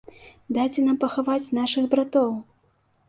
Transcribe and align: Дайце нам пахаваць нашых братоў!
Дайце 0.55 0.85
нам 0.87 0.97
пахаваць 1.03 1.53
нашых 1.59 1.83
братоў! 1.95 2.33